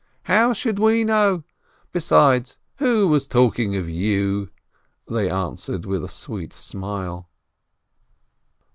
"How 0.23 0.51
should 0.51 0.79
we 0.79 1.03
know? 1.03 1.43
Besides, 1.91 2.57
who 2.77 3.07
was 3.07 3.27
talking 3.27 3.75
of 3.75 3.87
you?" 3.87 4.49
they 5.07 5.29
answered 5.29 5.85
with 5.85 6.03
a 6.03 6.09
sweet 6.09 6.53
smile. 6.53 7.29